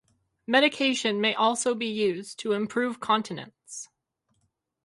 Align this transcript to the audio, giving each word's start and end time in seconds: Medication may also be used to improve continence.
Medication 0.47 1.21
may 1.21 1.35
also 1.35 1.75
be 1.75 1.85
used 1.85 2.39
to 2.39 2.53
improve 2.53 2.99
continence. 2.99 3.87